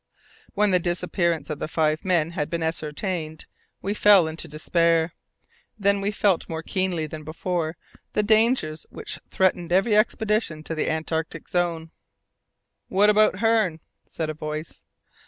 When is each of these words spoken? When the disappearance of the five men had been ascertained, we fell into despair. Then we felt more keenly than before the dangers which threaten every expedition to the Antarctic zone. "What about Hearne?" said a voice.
When 0.55 0.71
the 0.71 0.79
disappearance 0.79 1.51
of 1.51 1.59
the 1.59 1.67
five 1.67 2.03
men 2.03 2.31
had 2.31 2.49
been 2.49 2.63
ascertained, 2.63 3.45
we 3.83 3.93
fell 3.93 4.27
into 4.27 4.47
despair. 4.47 5.13
Then 5.77 6.01
we 6.01 6.09
felt 6.11 6.49
more 6.49 6.63
keenly 6.63 7.05
than 7.05 7.23
before 7.23 7.77
the 8.13 8.23
dangers 8.23 8.87
which 8.89 9.19
threaten 9.29 9.71
every 9.71 9.95
expedition 9.95 10.63
to 10.63 10.73
the 10.73 10.89
Antarctic 10.89 11.47
zone. 11.47 11.91
"What 12.87 13.11
about 13.11 13.35
Hearne?" 13.41 13.79
said 14.09 14.31
a 14.31 14.33
voice. 14.33 14.81